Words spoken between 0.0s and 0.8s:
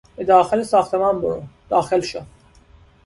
به داخل